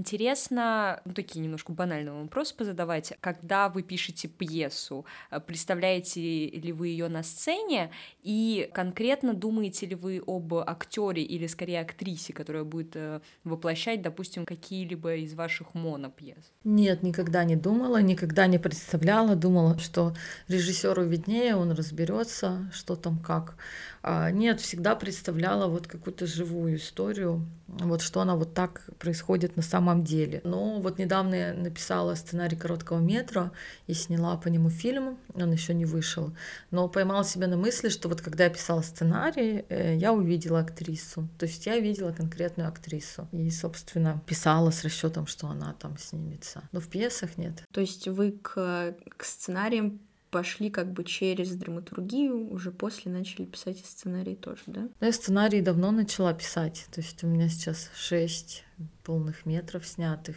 [0.00, 3.12] Интересно, ну, такие немножко банальные вопросы позадавать.
[3.20, 7.90] Когда вы пишете пьесу, э, представляете ли вы ее на сцене
[8.22, 14.46] и конкретно думаете ли вы об актере или скорее актрисе, которая будет э, воплощать, допустим,
[14.46, 16.50] какие-либо из ваших монопьес?
[16.64, 19.36] Нет, никогда не думала, никогда не представляла.
[19.36, 20.14] Думала, что
[20.48, 23.56] режиссеру виднее, он разберется, что там как.
[24.02, 29.62] А нет, всегда представляла вот какую-то живую историю, вот что она вот так происходит на
[29.62, 30.40] самом деле.
[30.42, 33.52] Но вот недавно я написала сценарий короткого метра
[33.86, 36.32] и сняла по нему фильм, он еще не вышел,
[36.70, 41.28] но поймала себя на мысли, что вот когда я писала сценарий, э, я увидела актрису,
[41.38, 46.62] то есть я видела конкретную актрису и, собственно, писала с расчетом, что она там снимется.
[46.72, 47.64] Но в пьесах нет.
[47.72, 53.84] То есть вы к, к сценариям пошли как бы через драматургию, уже после начали писать
[53.84, 54.88] сценарий тоже, да?
[55.00, 58.64] Я сценарий давно начала писать, то есть у меня сейчас шесть
[59.04, 60.36] полных метров снятых.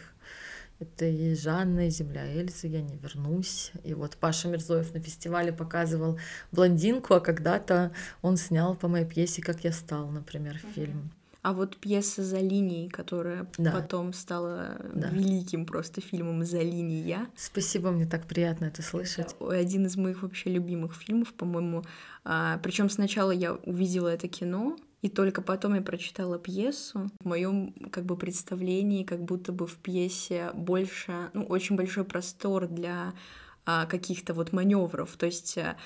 [0.80, 3.70] Это и Жанна, и Земля Эльзы, я не вернусь.
[3.84, 6.18] И вот Паша Мирзоев на фестивале показывал
[6.50, 11.12] блондинку, а когда-то он снял по моей пьесе «Как я стал», например, фильм.
[11.44, 13.72] А вот пьеса «За линией», которая да.
[13.72, 15.10] потом стала да.
[15.10, 17.26] великим просто фильмом «За линия».
[17.36, 19.36] Спасибо, мне так приятно это слышать.
[19.38, 21.84] Это один из моих вообще любимых фильмов, по-моему.
[22.24, 27.10] А, Причем сначала я увидела это кино, и только потом я прочитала пьесу.
[27.20, 32.68] В моем как бы представлении, как будто бы в пьесе больше, ну, очень большой простор
[32.68, 33.12] для
[33.66, 35.16] а, каких-то вот маневров.
[35.16, 35.76] То есть, э,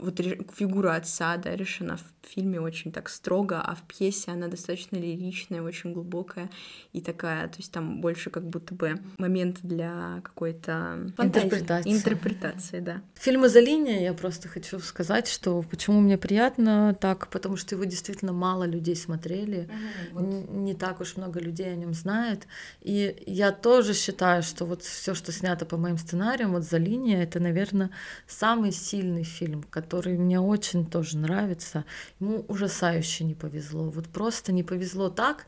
[0.00, 0.20] вот
[0.54, 5.62] фигура отца, да, решена в фильме очень так строго, а в пьесе она достаточно лиричная,
[5.62, 6.50] очень глубокая
[6.92, 11.92] и такая, то есть там больше как будто бы момент для какой-то Интерпретации.
[11.92, 13.02] интерпретации, да.
[13.14, 17.84] Фильм «За линия» я просто хочу сказать, что почему мне приятно так, потому что его
[17.84, 19.68] действительно мало людей смотрели,
[20.16, 22.46] Н- не так уж много людей о нем знает.
[22.80, 27.22] И я тоже считаю, что вот все, что снято по моим сценариям, вот «За линия»—
[27.24, 27.90] это, наверное,
[28.26, 31.84] самый сильный фильм, который мне очень тоже нравится.
[32.18, 33.90] Ему ужасающе не повезло.
[33.90, 35.44] Вот просто не повезло так,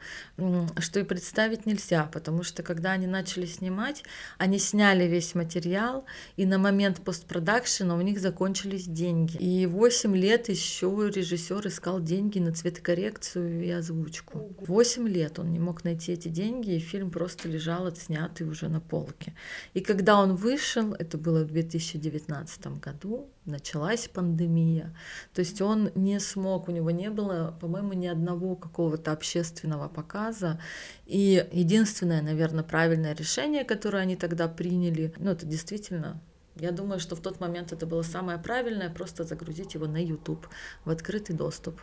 [0.78, 4.04] что и представить нельзя, потому что когда они начали снимать,
[4.36, 6.04] они сняли весь материал,
[6.36, 9.38] и на момент постпродакшена у них закончились деньги.
[9.38, 14.54] И 8 лет еще режиссер искал деньги на цветокоррекцию и озвучку.
[14.60, 18.80] 8 лет он не мог найти эти деньги, и фильм просто лежал отснятый уже на
[18.80, 19.32] полке.
[19.72, 24.94] И когда он вышел, это было в 2019 году, началась пандемия.
[25.34, 30.60] То есть он не смог, у него не было, по-моему, ни одного какого-то общественного показа.
[31.06, 36.20] И единственное, наверное, правильное решение, которое они тогда приняли, ну это действительно
[36.60, 40.48] я думаю, что в тот момент это было самое правильное, просто загрузить его на YouTube
[40.84, 41.80] в открытый доступ.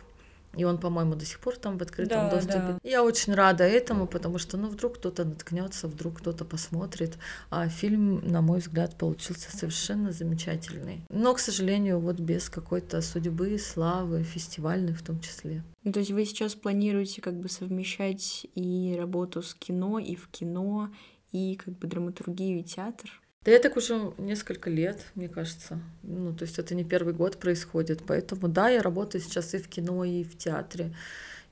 [0.56, 2.58] И он, по-моему, до сих пор там в открытом Да, доступе.
[2.58, 2.78] да.
[2.82, 7.18] Я очень рада этому, потому что, ну, вдруг кто-то наткнется, вдруг кто-то посмотрит.
[7.50, 11.02] А фильм, на мой взгляд, получился совершенно замечательный.
[11.10, 15.62] Но, к сожалению, вот без какой-то судьбы, славы, фестивальной в том числе.
[15.84, 20.28] Ну, то есть вы сейчас планируете как бы совмещать и работу с кино, и в
[20.28, 20.90] кино,
[21.32, 23.10] и как бы драматургию и театр?
[23.46, 25.78] Да я так уже несколько лет, мне кажется.
[26.02, 28.02] Ну, то есть это не первый год происходит.
[28.04, 30.92] Поэтому да, я работаю сейчас и в кино, и в театре.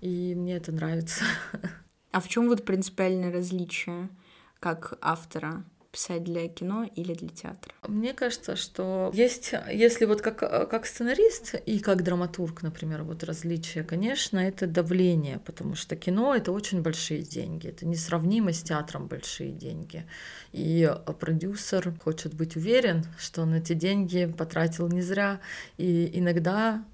[0.00, 1.24] И мне это нравится.
[2.10, 4.08] А в чем вот принципиальное различие
[4.58, 5.64] как автора?
[5.94, 7.72] Писать для кино или для театра?
[7.86, 13.84] Мне кажется, что есть, если вот как, как сценарист и как драматург, например, вот различие,
[13.84, 19.52] конечно, это давление, потому что кино— это очень большие деньги, это несравнимо с театром большие
[19.52, 20.04] деньги.
[20.50, 25.40] И продюсер хочет быть уверен, что он эти деньги потратил не зря,
[25.76, 26.84] и иногда,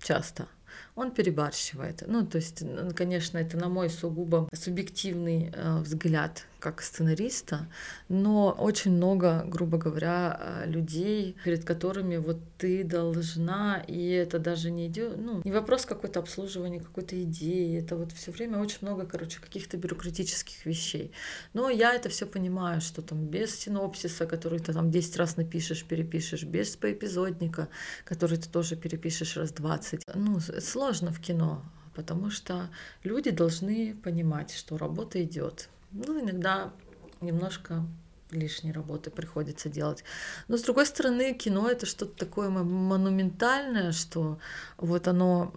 [0.00, 0.46] часто,
[0.94, 2.04] он перебарщивает.
[2.06, 2.62] Ну, то есть,
[2.94, 7.68] конечно, это на мой сугубо субъективный э, взгляд как сценариста,
[8.08, 14.70] но очень много, грубо говоря, э, людей, перед которыми вот ты должна, и это даже
[14.70, 19.06] не идет, ну, не вопрос какой-то обслуживания какой-то идеи, это вот все время очень много,
[19.06, 21.12] короче, каких-то бюрократических вещей.
[21.54, 25.84] Но я это все понимаю, что там без синопсиса, который ты там 10 раз напишешь,
[25.84, 27.68] перепишешь, без поэпизодника,
[28.04, 30.02] который ты тоже перепишешь раз 20.
[30.14, 31.62] Ну, сложно в кино,
[31.94, 32.68] потому что
[33.04, 35.68] люди должны понимать, что работа идет.
[35.92, 36.72] Ну, иногда
[37.20, 37.84] немножко
[38.30, 40.04] лишней работы приходится делать.
[40.48, 44.38] Но с другой стороны, кино это что-то такое мо- монументальное, что
[44.76, 45.54] вот оно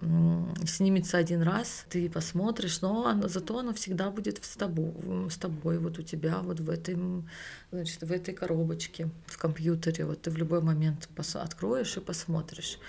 [0.65, 4.93] снимется один раз, ты посмотришь, но оно- зато оно всегда будет с тобой,
[5.29, 7.29] с тобой, вот у тебя, вот в этом,
[7.71, 12.79] значит, в этой коробочке, в компьютере, вот ты в любой момент откроешь и посмотришь.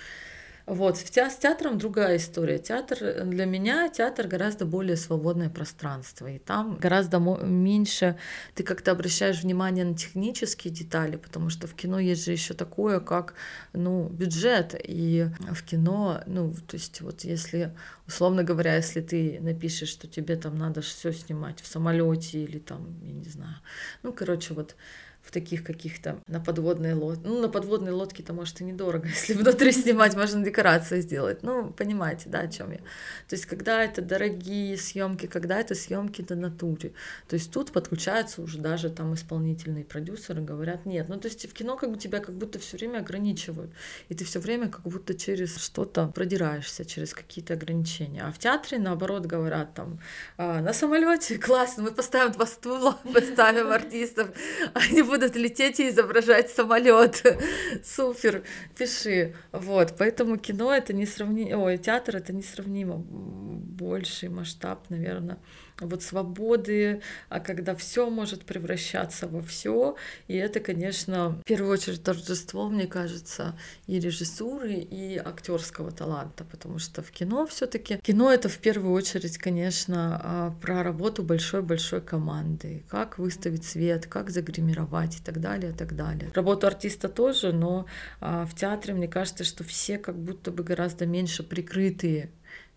[0.65, 2.57] Вот, с театром другая история.
[2.57, 8.17] Театр э, для меня театр гораздо более свободное пространство, и там гораздо меньше
[8.55, 13.01] ты как-то обращаешь внимание на технические детали, потому что в кино есть же еще такое,
[13.01, 13.33] как
[13.73, 17.75] ну бюджет, и в кино, ну то есть вот если
[18.07, 22.97] условно говоря, если ты напишешь, что тебе там надо все снимать в самолете или там,
[23.01, 23.55] я не знаю,
[24.01, 24.77] ну короче вот
[25.23, 27.21] в таких каких-то на подводной лодке.
[27.25, 29.07] Ну, на подводной лодке-то, может, и недорого.
[29.23, 31.43] Если внутри снимать, можно декорации сделать.
[31.43, 32.79] Ну, понимаете, да, о чем я.
[33.27, 36.93] То есть, когда это дорогие съемки, когда это съемки на натуре.
[37.27, 41.07] То есть тут подключаются уже даже там исполнительные продюсеры, говорят, нет.
[41.07, 43.71] Ну, то есть в кино как бы тебя как будто все время ограничивают.
[44.09, 48.23] И ты все время как будто через что-то продираешься, через какие-то ограничения.
[48.23, 49.99] А в театре, наоборот, говорят там,
[50.37, 54.29] «А, на самолете классно, мы поставим два стула, поставим артистов,
[54.73, 57.23] они будут лететь и изображать самолет.
[57.83, 58.43] Супер,
[58.75, 59.35] пиши.
[59.51, 65.37] Вот, поэтому кино это несравнимо, ой, театр это несравнимо больший масштаб, наверное,
[65.79, 69.95] вот свободы, а когда все может превращаться во все,
[70.27, 73.57] и это, конечно, в первую очередь торжество, мне кажется,
[73.87, 79.37] и режиссуры, и актерского таланта, потому что в кино все-таки кино это в первую очередь,
[79.37, 85.75] конечно, а, про работу большой-большой команды, как выставить свет, как загримировать и так далее, и
[85.75, 86.31] так далее.
[86.33, 87.85] Работу артиста тоже, но
[88.19, 92.31] а, в театре мне кажется, что все как будто бы гораздо меньше прикрытые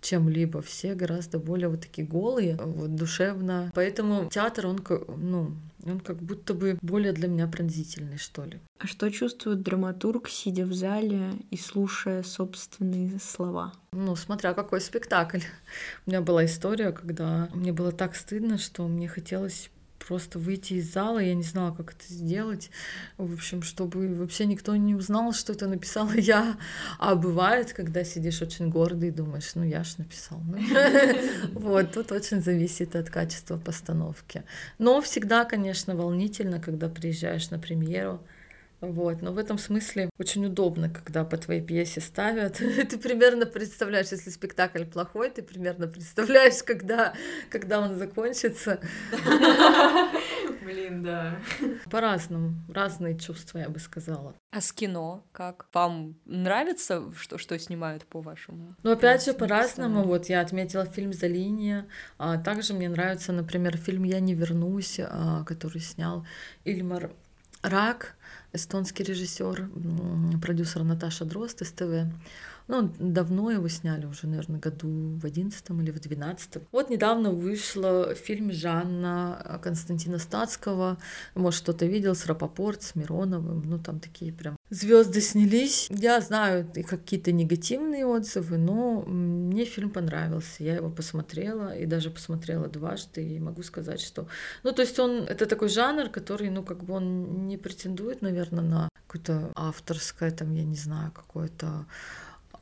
[0.07, 0.63] чем-либо.
[0.63, 3.71] Все гораздо более вот такие голые, вот, душевно.
[3.75, 4.81] Поэтому театр, он,
[5.17, 8.59] ну, Он как будто бы более для меня пронзительный, что ли.
[8.79, 13.73] А что чувствует драматург, сидя в зале и слушая собственные слова?
[13.93, 15.41] Ну, смотря какой спектакль.
[16.07, 19.71] У меня была история, когда мне было так стыдно, что мне хотелось
[20.07, 22.71] просто выйти из зала, я не знала, как это сделать,
[23.19, 26.57] в общем, чтобы вообще никто не узнал, что это написала я.
[26.99, 30.41] А бывает, когда сидишь очень гордый и думаешь, ну я ж написал.
[31.53, 34.45] Вот, тут очень зависит от качества постановки.
[34.79, 38.21] Но всегда, конечно, волнительно, когда приезжаешь на премьеру,
[38.81, 42.55] вот, но в этом смысле очень удобно, когда по твоей пьесе ставят.
[42.59, 47.15] ты примерно представляешь, если спектакль плохой, ты примерно представляешь, когда,
[47.51, 48.81] когда он закончится.
[50.63, 51.39] Блин, да.
[51.91, 54.35] По-разному, разные чувства, я бы сказала.
[54.51, 55.67] А с кино как?
[55.73, 58.75] Вам нравится, что, что снимают по-вашему?
[58.83, 60.03] Ну, опять же, по-разному.
[60.03, 61.87] Вот я отметила фильм «За линия».
[62.19, 66.27] А также мне нравится, например, фильм «Я не вернусь», а, который снял
[66.65, 67.11] Ильмар
[67.63, 68.16] Рак
[68.57, 69.71] эстонский режиссер,
[70.43, 72.13] продюсер Наташа Дрозд из ТВ.
[72.69, 76.63] Ну, давно его сняли, уже, наверное, году в одиннадцатом или в двенадцатом.
[76.73, 80.99] Вот недавно вышел фильм Жанна Константина Стацкого.
[81.35, 83.63] Может, кто-то видел с Рапопорт, с Мироновым.
[83.63, 85.87] Ну, там такие прям звезды снялись.
[85.91, 90.65] Я знаю какие-то негативные отзывы, но мне фильм понравился.
[90.65, 93.23] Я его посмотрела и даже посмотрела дважды.
[93.23, 94.27] И могу сказать, что...
[94.65, 95.23] Ну, то есть он...
[95.23, 100.53] Это такой жанр, который, ну, как бы он не претендует, наверное, на какое-то авторское, там,
[100.53, 101.87] я не знаю, какое-то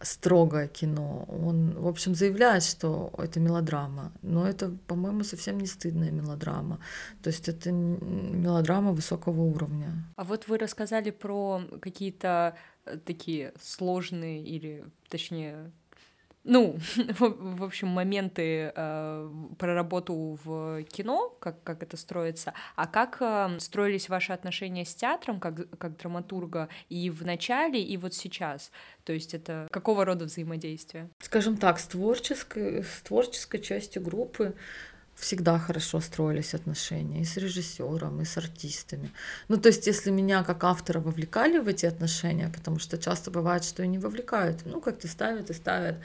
[0.04, 1.24] строгое кино.
[1.28, 6.78] Он, в общем, заявляет, что это мелодрама, но это, по-моему, совсем не стыдная мелодрама.
[7.22, 10.04] То есть это мелодрама высокого уровня.
[10.16, 15.72] А вот вы рассказали про какие-то э, такие сложные или, точнее,
[16.44, 16.78] ну,
[17.18, 23.58] в общем, моменты э, про работу в кино, как, как это строится, а как э,
[23.58, 28.70] строились ваши отношения с театром, как, как драматурга, и в начале, и вот сейчас?
[29.04, 31.08] То есть это какого рода взаимодействие?
[31.18, 34.54] Скажем так, с творческой, с творческой частью группы
[35.16, 39.12] всегда хорошо строились отношения и с режиссером, и с артистами.
[39.48, 43.64] Ну, то есть, если меня как автора вовлекали в эти отношения, потому что часто бывает,
[43.64, 45.96] что и не вовлекают, ну, как-то ставят и ставят,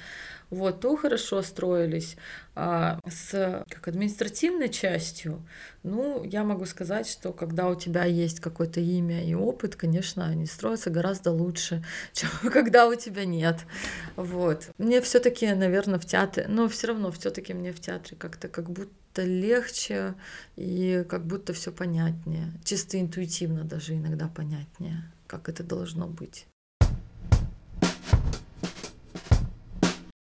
[0.50, 2.18] вот, то хорошо строились.
[2.56, 5.46] А с как административной частью,
[5.84, 10.46] ну, я могу сказать, что когда у тебя есть какое-то имя и опыт, конечно, они
[10.46, 11.84] строятся гораздо лучше,
[12.14, 13.60] чем когда у тебя нет.
[14.16, 14.70] Вот.
[14.78, 19.24] Мне все-таки, наверное, в театре, но все равно все-таки мне в театре как-то как будто
[19.24, 20.16] легче
[20.56, 22.52] и как будто все понятнее.
[22.64, 26.49] Чисто интуитивно даже иногда понятнее, как это должно быть.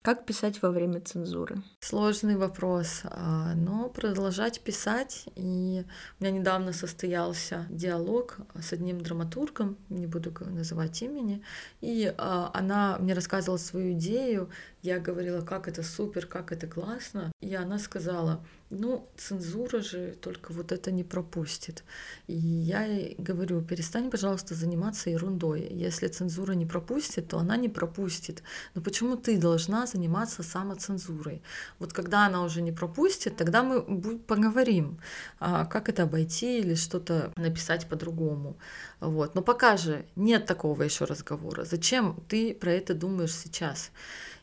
[0.06, 1.64] Как писать во время цензуры?
[1.80, 5.24] Сложный вопрос, а, но продолжать писать.
[5.34, 5.84] И
[6.20, 11.42] у меня недавно состоялся диалог с одним драматургом, не буду называть имени,
[11.80, 14.48] и а, она мне рассказывала свою идею,
[14.86, 20.52] я говорила, как это супер, как это классно, и она сказала, ну, цензура же только
[20.52, 21.84] вот это не пропустит.
[22.26, 25.68] И я ей говорю, перестань, пожалуйста, заниматься ерундой.
[25.70, 28.42] Если цензура не пропустит, то она не пропустит.
[28.74, 31.42] Но почему ты должна заниматься самоцензурой?
[31.78, 34.98] Вот когда она уже не пропустит, тогда мы поговорим,
[35.38, 38.56] а как это обойти или что-то написать по-другому.
[39.00, 39.34] Вот.
[39.34, 41.64] Но пока же нет такого еще разговора.
[41.64, 43.90] Зачем ты про это думаешь сейчас?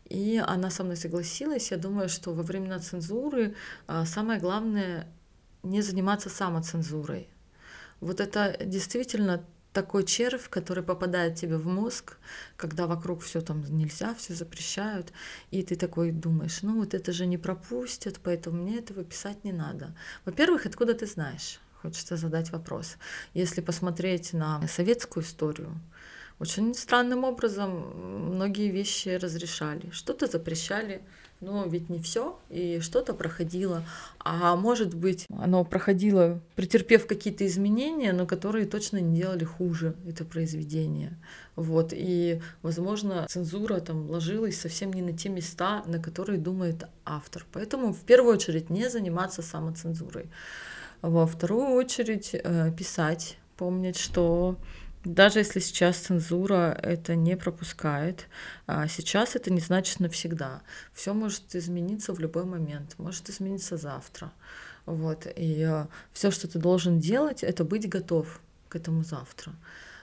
[0.06, 1.72] И она со мной согласилась.
[1.72, 3.56] Я думаю, что во времена цензуры
[3.88, 5.08] а, самое главное
[5.64, 7.30] не заниматься самоцензурой.
[7.99, 12.18] Вот это действительно такой червь, который попадает тебе в мозг,
[12.56, 15.12] когда вокруг все там нельзя, все запрещают,
[15.51, 19.51] и ты такой думаешь, ну вот это же не пропустят, поэтому мне этого писать не
[19.51, 19.95] надо.
[20.26, 21.60] Во-первых, откуда ты знаешь?
[21.82, 22.97] Хочется задать вопрос.
[23.34, 25.82] Если посмотреть на советскую историю,
[26.40, 31.02] очень странным образом многие вещи разрешали, что-то запрещали,
[31.44, 33.84] но ведь не все, и что-то проходило.
[34.20, 40.24] А может быть, оно проходило, претерпев какие-то изменения, но которые точно не делали хуже это
[40.26, 41.18] произведение.
[41.56, 41.92] Вот.
[41.92, 47.46] И, возможно, цензура там ложилась совсем не на те места, на которые думает автор.
[47.52, 50.30] Поэтому в первую очередь не заниматься самоцензурой.
[51.02, 54.58] Во вторую очередь э, писать, помнить, что
[55.04, 58.28] даже если сейчас цензура это не пропускает,
[58.68, 60.62] а сейчас это не значит навсегда.
[60.93, 64.32] Все может измениться в любой момент, может измениться завтра.
[64.86, 65.28] Вот.
[65.36, 69.54] И а, все, что ты должен делать, это быть готов к этому завтра,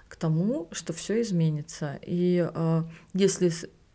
[0.09, 1.99] к тому, что все изменится.
[2.03, 3.53] И а, если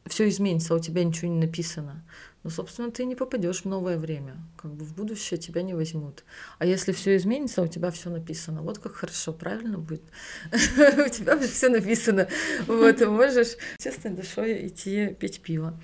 [0.07, 2.03] все изменится, а у тебя ничего не написано,
[2.45, 4.37] ну, собственно, ты не попадешь в новое время.
[4.55, 6.23] Как бы в будущее тебя не возьмут.
[6.59, 8.61] А если все изменится, у тебя все написано.
[8.61, 10.03] Вот как хорошо, правильно будет.
[10.51, 12.27] У тебя все написано.
[12.67, 15.75] Вот, можешь честной душой идти пить пиво.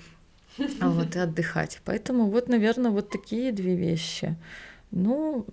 [0.78, 1.80] А вот и отдыхать.
[1.84, 4.36] Поэтому вот, наверное, вот такие две вещи.
[4.92, 5.46] Ну,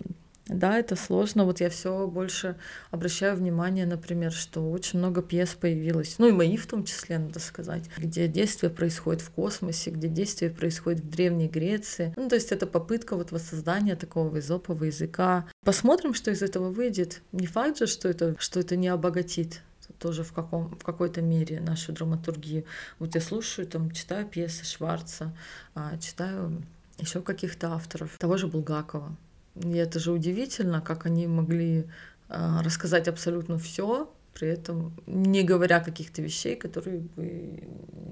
[0.46, 1.44] да, это сложно.
[1.44, 2.56] Вот я все больше
[2.90, 7.38] обращаю внимание, например, что очень много пьес появилось, ну и мои в том числе, надо
[7.38, 12.12] сказать, где действие происходит в космосе, где действие происходит в Древней Греции.
[12.16, 15.46] Ну, то есть это попытка вот воссоздания такого изопового языка.
[15.64, 17.22] Посмотрим, что из этого выйдет.
[17.32, 19.62] Не факт же, что это, что это не обогатит
[19.98, 22.64] тоже в, каком, в какой-то мере нашу драматургию.
[22.98, 25.36] Вот я слушаю, там, читаю пьесы Шварца,
[25.74, 26.62] а, читаю
[26.98, 29.16] еще каких-то авторов, того же Булгакова.
[29.56, 31.86] И это же удивительно, как они могли
[32.28, 37.62] э, рассказать абсолютно все, при этом не говоря каких-то вещей, которые бы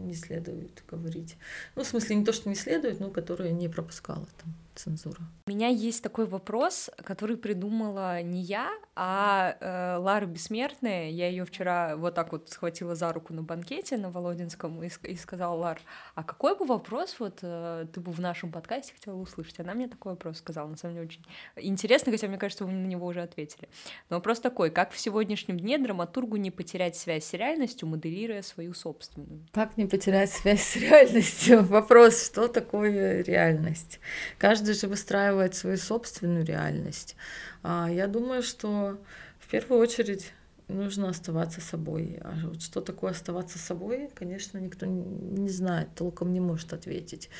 [0.04, 1.36] не следует говорить.
[1.76, 5.18] Ну, в смысле, не то, что не следует, но которые не пропускала там цензура.
[5.46, 11.10] У меня есть такой вопрос, который придумала не я, а э, Лара Бессмертная.
[11.10, 15.16] Я ее вчера вот так вот схватила за руку на банкете на Володинском и, и
[15.16, 15.80] сказала, Лар,
[16.14, 19.60] а какой бы вопрос вот э, ты бы в нашем подкасте хотела услышать?
[19.60, 21.24] Она мне такой вопрос сказала, на самом деле очень
[21.56, 23.68] интересно, хотя мне кажется, вы на него уже ответили.
[24.10, 28.74] Но вопрос такой, как в сегодняшнем дне драматургу не потерять связь с реальностью, моделируя свою
[28.74, 29.46] собственную?
[29.52, 31.62] Как не потерять связь с реальностью?
[31.68, 34.00] Вопрос, что такое реальность?
[34.38, 37.16] Каждый каждый же выстраивает свою собственную реальность.
[37.62, 38.98] А я думаю, что
[39.38, 40.32] в первую очередь
[40.68, 42.18] нужно оставаться собой.
[42.22, 47.30] А вот что такое оставаться собой, конечно, никто не знает, толком не может ответить.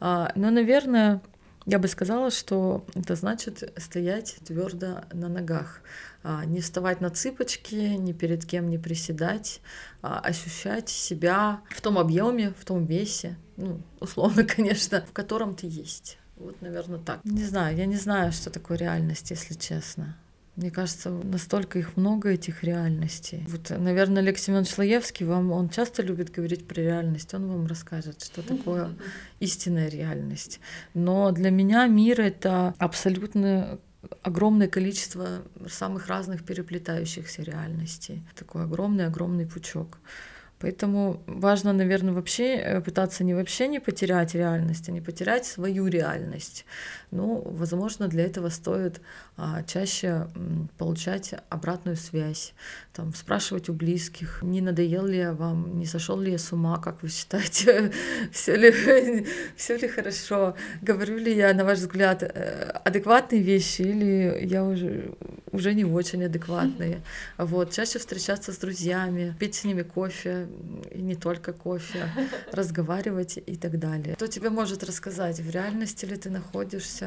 [0.00, 1.22] А, но, наверное,
[1.66, 5.80] я бы сказала, что это значит стоять твердо на ногах,
[6.22, 9.60] а, не вставать на цыпочки, ни перед кем не приседать,
[10.02, 15.66] а ощущать себя в том объеме, в том весе, ну, условно, конечно, в котором ты
[15.66, 16.18] есть.
[16.36, 17.24] Вот, наверное, так.
[17.24, 20.16] Не знаю, я не знаю, что такое реальность, если честно.
[20.56, 23.44] Мне кажется, настолько их много, этих реальностей.
[23.48, 28.22] Вот, наверное, Алексей Иванович Лаевский, вам, он часто любит говорить про реальность, он вам расскажет,
[28.22, 28.90] что такое
[29.40, 30.60] истинная реальность.
[30.94, 33.80] Но для меня мир— это абсолютно
[34.22, 38.22] огромное количество самых разных переплетающихся реальностей.
[38.36, 39.98] Такой огромный-огромный пучок.
[40.64, 45.88] Поэтому важно, наверное, вообще э, пытаться не вообще не потерять реальность, а не потерять свою
[45.88, 46.64] реальность.
[47.14, 49.00] Ну, возможно, для этого стоит
[49.36, 50.26] а, чаще
[50.78, 52.54] получать обратную связь,
[52.92, 56.78] там, спрашивать у близких, не надоел ли я вам, не сошел ли я с ума,
[56.78, 57.92] как вы считаете,
[58.32, 64.44] все ли, все ли хорошо, говорю ли я, на ваш взгляд, э, адекватные вещи или
[64.44, 65.14] я уже,
[65.52, 67.00] уже не очень адекватные.
[67.38, 70.48] Вот, чаще встречаться с друзьями, пить с ними кофе,
[70.90, 72.08] и не только кофе,
[72.52, 74.16] разговаривать и так далее.
[74.16, 77.03] Кто тебе может рассказать, в реальности ли ты находишься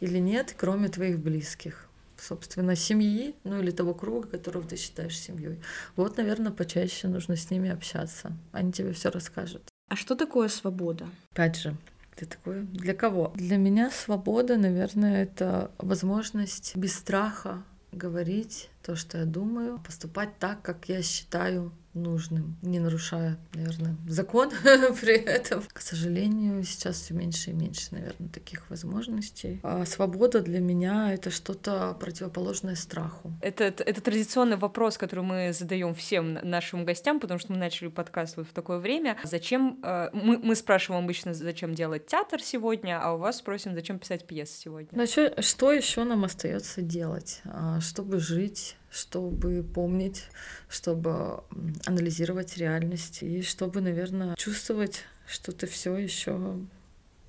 [0.00, 1.88] или нет, кроме твоих близких?
[2.22, 5.60] собственно, семьи, ну или того круга, которого ты считаешь семьей.
[5.96, 8.32] Вот, наверное, почаще нужно с ними общаться.
[8.52, 9.68] Они тебе все расскажут.
[9.88, 11.08] А что такое свобода?
[11.32, 11.76] Опять же,
[12.16, 13.32] ты такой, для кого?
[13.34, 20.62] Для меня свобода, наверное, это возможность без страха говорить то, что я думаю, поступать так,
[20.62, 24.50] как я считаю нужным, не нарушая, наверное, закон
[25.00, 25.62] при этом.
[25.72, 29.60] К сожалению, сейчас все меньше и меньше, наверное, таких возможностей.
[29.62, 33.32] А свобода для меня это что-то противоположное страху.
[33.42, 37.88] Это, это, это традиционный вопрос, который мы задаем всем нашим гостям, потому что мы начали
[37.88, 39.18] подкаст вот в такое время.
[39.24, 43.98] Зачем э, мы, мы спрашиваем обычно, зачем делать театр сегодня, а у вас спросим, зачем
[43.98, 44.88] писать пьесы сегодня.
[44.92, 48.71] Значит, что еще нам остается делать, а, чтобы жить?
[48.92, 50.24] Чтобы помнить,
[50.68, 51.42] чтобы
[51.86, 56.58] анализировать реальность и чтобы, наверное, чувствовать, что ты все еще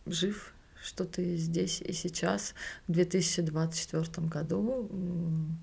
[0.05, 0.53] жив,
[0.83, 2.53] что ты здесь и сейчас,
[2.87, 4.89] в 2024 году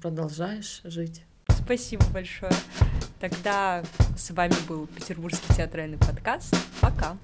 [0.00, 1.22] продолжаешь жить.
[1.62, 2.52] Спасибо большое.
[3.20, 3.84] Тогда
[4.16, 6.56] с вами был Петербургский театральный подкаст.
[6.80, 7.18] Пока.